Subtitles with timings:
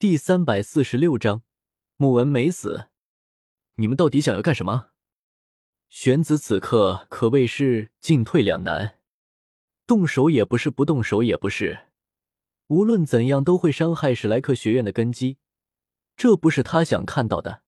[0.00, 1.42] 第三百四十六章，
[1.98, 2.86] 穆文没死。
[3.74, 4.92] 你们到底想要干什么？
[5.90, 8.98] 玄子此刻可谓是进退两难，
[9.86, 11.88] 动手也不是，不动手也不是。
[12.68, 15.36] 无论怎样，都会伤害史莱克学院的根基，
[16.16, 17.60] 这不是他想看到的。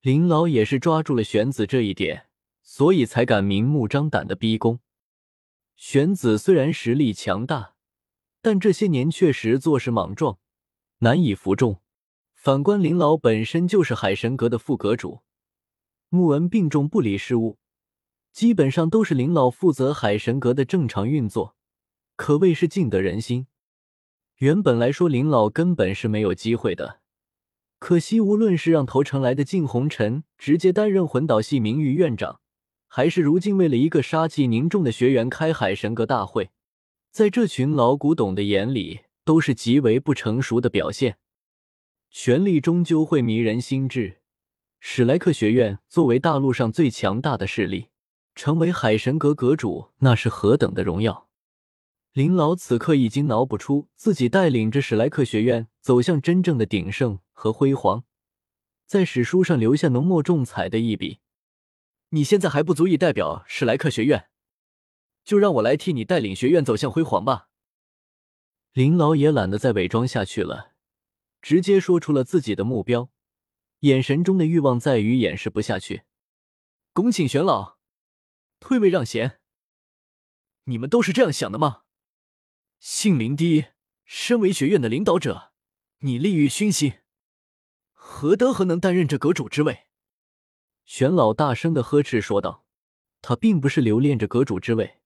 [0.00, 2.28] 林老也是抓住了玄子这一点，
[2.62, 4.80] 所以才敢明目张胆的逼宫。
[5.76, 7.74] 玄子虽然实力强大，
[8.40, 10.38] 但这些年确实做事莽撞，
[11.02, 11.80] 难以服众。
[12.32, 15.22] 反观林老本身就是海神阁的副阁主，
[16.08, 17.58] 穆文病重不理事务，
[18.32, 21.56] 基本上都是林老负责海神阁的正常运作，
[22.14, 23.48] 可谓是尽得人心。
[24.36, 27.00] 原本来说，林老根本是没有机会的。
[27.80, 32.40] 可惜，无论是让投诚来的靳红尘直接担任魂导系名誉院长，
[32.86, 36.50] 还是如今为了一个杀气凝重的学员开海神阁大会，
[37.10, 41.18] 在这群老古董的眼里，都是极为不成熟的表现。
[42.10, 44.20] 权力终究会迷人心智。
[44.80, 47.88] 史莱克学院作为大陆上最强大的势力，
[48.34, 51.28] 成为海神阁阁主，那是何等的荣耀！
[52.12, 57.18] 林老此刻已经脑补出自己带领着史莱克学院走向真正的鼎盛。
[57.34, 58.04] 和辉煌，
[58.86, 61.18] 在史书上留下浓墨重彩的一笔。
[62.10, 64.28] 你现在还不足以代表史莱克学院，
[65.24, 67.48] 就让我来替你带领学院走向辉煌吧。
[68.72, 70.72] 林老也懒得再伪装下去了，
[71.42, 73.10] 直接说出了自己的目标，
[73.80, 76.04] 眼神中的欲望在于掩饰不下去。
[76.94, 77.76] 恭请玄老
[78.60, 79.40] 退位让贤。
[80.64, 81.82] 你们都是这样想的吗？
[82.78, 83.72] 姓林的，
[84.06, 85.52] 身为学院的领导者，
[85.98, 87.00] 你利欲熏心。
[87.92, 89.86] 何德何能担任这阁主之位？
[90.86, 92.64] 玄老大声的呵斥说道
[93.20, 95.00] ：“他并不是留恋着阁主之位，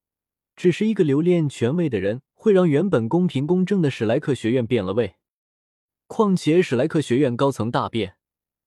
[0.54, 5.16] 只是一个留恋权位的人，会让原本公平公正的史莱克学院变了味。
[6.06, 8.18] 况且史莱克学院高层大变，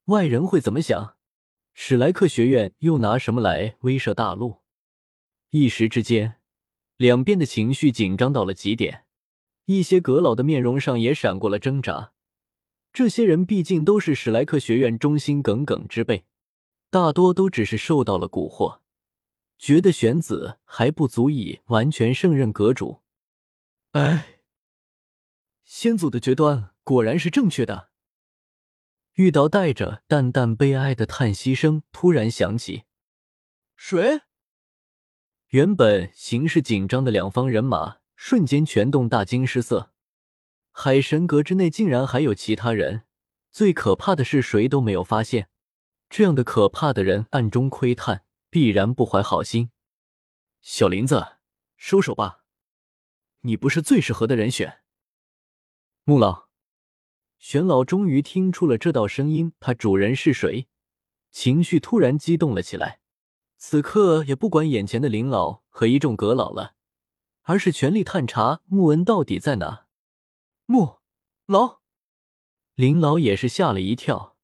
[0.08, 1.16] 外人会怎么想？
[1.74, 4.58] 史莱克学院又拿什么来威慑大陆？”
[5.52, 6.42] 一时之间，
[6.98, 9.06] 两边的情绪紧张到了极点，
[9.64, 12.12] 一些阁老的面容上也闪过了挣扎。
[12.92, 16.26] 这些人毕竟都是史莱克学院忠心耿耿之辈，
[16.90, 18.80] 大多都只是受到了蛊惑，
[19.58, 23.00] 觉得玄子还不足以完全胜任阁主。
[23.92, 24.42] 哎，
[25.64, 27.90] 先祖的决断果然是正确的。
[29.14, 32.84] 玉刀带着淡淡悲哀的叹息声突然响起。
[33.76, 34.22] 谁？
[35.48, 39.92] 原本形势紧张的两方人马瞬间全动，大惊失色。
[40.72, 43.06] 海神阁之内竟然还有其他人，
[43.52, 45.50] 最可怕的是谁都没有发现。
[46.08, 49.72] 这样的可怕的人暗中窥探，必然不怀好心。
[50.62, 51.38] 小林子，
[51.76, 52.44] 收手吧，
[53.42, 54.80] 你不是最适合的人选。
[56.04, 56.48] 穆老，
[57.38, 60.68] 玄老终于听出了这道声音，他主人是谁？
[61.32, 63.00] 情绪突然激动了起来。
[63.58, 66.76] 此刻也不管眼前的林老和一众阁老了，
[67.44, 69.88] 而是全力探查穆恩到底在哪。
[70.66, 71.00] 穆
[71.46, 71.82] 老，
[72.76, 74.38] 林老也是吓了一跳，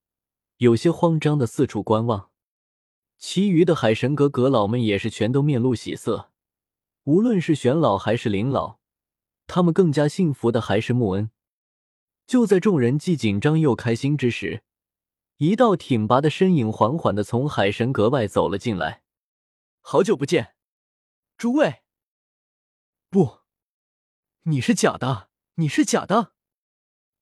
[0.58, 2.30] 有些慌张的四处观望。
[3.18, 6.32] 其余的海神阁阁老们也是全都面露喜色。
[7.06, 8.80] 无论是玄老还是林老，
[9.48, 11.32] 他们更加幸福的还是穆恩。
[12.26, 14.64] 就在众人既紧张又开心之时，
[15.38, 19.04] 一道挺拔的身影缓缓的从海神阁外走了进来。
[19.82, 20.56] 好久不见，
[21.38, 21.84] 诸位。
[23.10, 23.40] 不，
[24.44, 25.30] 你是假的。
[25.58, 26.34] 你是假的，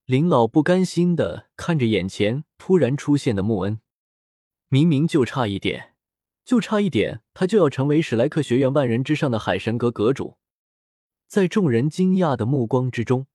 [0.06, 3.79] 林老不甘心的看着眼前突然出现的穆恩，
[4.69, 5.94] 明明就差一点，
[6.44, 10.39] 就差一点，他就要成为史莱克学院万人之上的海神阁阁主。
[11.33, 13.25] 在众人惊讶的目光之中，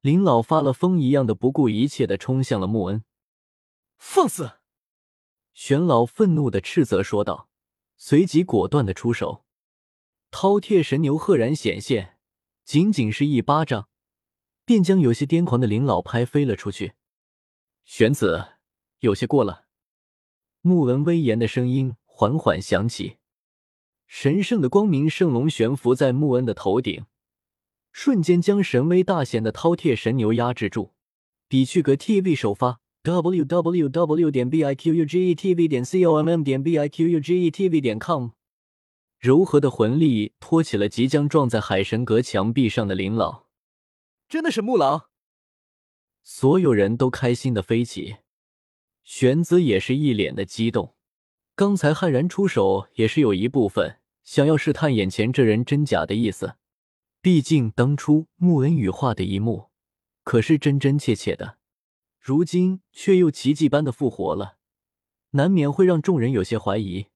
[0.00, 3.02] 林老发了疯一样的不顾一切的冲向了穆恩。
[3.98, 4.52] 放肆！
[5.52, 7.48] 玄老愤怒的斥责说道，
[7.96, 9.44] 随即果断的出手，
[10.30, 12.16] 饕餮神牛赫然显现，
[12.64, 13.88] 仅仅是一巴掌。
[14.64, 16.92] 便将有些癫狂的林老拍飞了出去。
[17.84, 18.58] 玄子，
[19.00, 19.64] 有些过了。
[20.60, 23.16] 穆文威严的声音缓缓响起，
[24.12, 27.04] 神圣的光明圣龙悬浮在穆恩的头顶，
[27.92, 30.94] 瞬间将神威大显的饕餮神牛压制住。
[31.46, 34.30] 比趣格 TV 首发：w w w.
[34.30, 36.60] 点 b i q u g e t v 点 c o m m 点
[36.60, 38.30] b i q u g e t v 点 com。
[39.16, 43.44] 柔和的魂力托起了即将撞在海神阁墙壁上的林老。
[44.28, 45.04] 真的是木狼，
[46.24, 48.16] 所有人都开心的飞起，
[49.04, 50.96] 玄子也是一脸的激动。
[51.54, 53.99] 刚才悍然出手，也是有一部分
[54.30, 56.54] 想要试探眼前这人真假的意思。
[57.20, 59.70] 毕竟当初穆恩羽化的一幕，
[60.22, 61.58] 可是真真切切的。
[62.20, 64.58] 如今却又奇迹般的复活了，
[65.30, 67.08] 难免会让众人有些怀疑。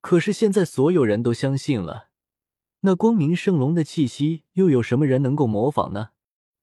[0.00, 2.08] 可是现在所有人都相信了，
[2.80, 6.12] 那光明圣龙的气息，又有什么人能够模仿呢？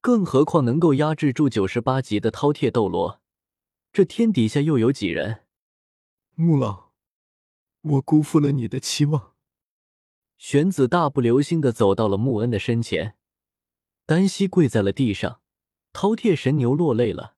[0.01, 3.21] 更何况能够压制住九十八级的饕餮斗罗，
[3.93, 5.43] 这天底下又有几人？
[6.33, 6.89] 穆老，
[7.81, 9.35] 我辜负了你的期望。
[10.39, 13.17] 玄子大步流星的走到了穆恩的身前，
[14.05, 15.41] 单膝跪在了地上。
[15.91, 17.35] 饕餮神牛落泪了，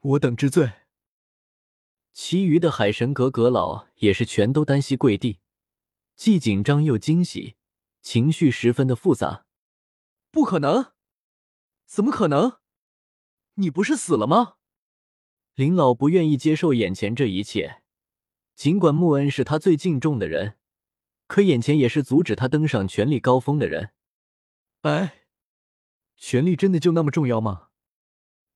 [0.00, 0.70] 我等知罪。
[2.12, 5.40] 其余的海神阁阁老也是全都单膝跪地，
[6.14, 7.56] 既紧张又惊喜，
[8.00, 9.46] 情绪十分的复杂。
[10.30, 10.92] 不可能！
[11.84, 12.58] 怎么可能？
[13.54, 14.54] 你不是死了吗？
[15.54, 17.82] 林老不愿意接受眼前这一切，
[18.54, 20.58] 尽管穆恩是他最敬重的人，
[21.34, 23.90] 可眼前也是阻止他登上权力高峰的人。
[24.82, 25.22] 哎。
[26.16, 27.70] 权力真的就那么重要吗？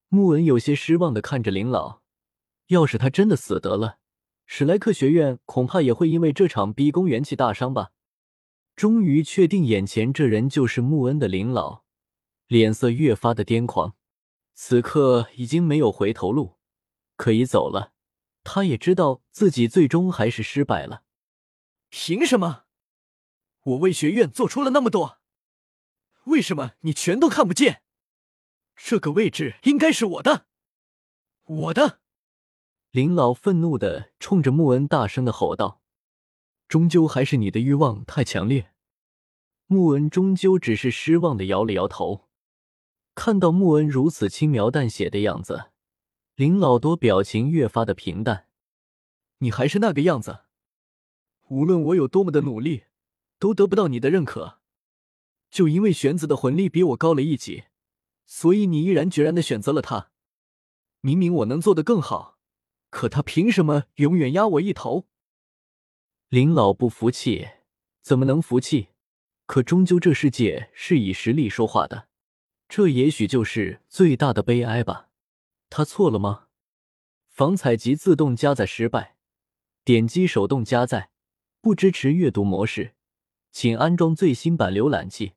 [0.07, 2.03] 穆文有些失望的看着林老。
[2.69, 3.99] 要是他真的死得了，
[4.47, 7.91] 史莱克学院恐怕也会因为这场逼宫元气大伤吧。
[8.77, 11.83] 终于确定眼前这人就是穆恩的林老，
[12.47, 13.97] 脸色越发的癫狂。
[14.55, 16.59] 此刻已经没有回头路，
[17.17, 17.93] 可以走了。
[18.45, 21.03] 他也知道自己最终还是失败了。
[21.89, 22.67] 凭什么？
[23.69, 25.19] 我为学院做出了那么多。
[26.25, 27.83] 为什么你全都看不见？
[28.77, 30.47] 这个位置应该是我的，
[31.45, 32.01] 我的！
[32.91, 35.83] 林老愤怒的冲着穆恩大声的吼道
[36.69, 38.73] ：“终究还是你的欲望太强烈。”
[39.67, 42.29] 穆恩终究只是失望的摇了摇头。
[43.15, 45.71] 看到穆恩如此轻描淡写的样子，
[46.37, 48.47] 林老多表情越发的平淡。
[49.39, 50.45] 你还是那个样子，
[51.49, 52.85] 无论我有多么的努力，
[53.39, 54.59] 都得不到你的认可。
[55.51, 57.65] 就因为玄子的魂力比我高了一级，
[58.27, 60.11] 所以你毅然决然的选择了他。
[61.01, 62.39] 明明我能做的更好，
[62.91, 65.07] 可他凭什么永远压我一头？
[66.29, 67.49] 林老不服气，
[68.03, 68.89] 怎么能服气？
[69.47, 72.09] 可终究这世界是以实力说话的，
[72.69, 75.09] 这也许就是最大的悲哀吧。
[75.71, 76.49] 他错了吗？
[77.31, 79.17] 防采集自动加载失败，
[79.85, 81.11] 点击手动加载，
[81.63, 82.95] 不支持阅读模式，
[83.51, 85.33] 请安装最新版浏览器。